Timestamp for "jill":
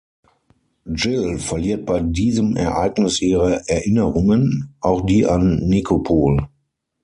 0.95-1.37